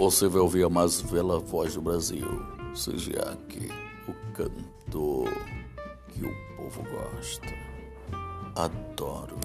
[0.00, 2.26] Você vai ouvir a mais bela voz do Brasil,
[2.74, 3.68] seja aqui
[4.08, 5.28] o cantor
[6.08, 7.46] que o povo gosta.
[8.56, 9.39] Adoro.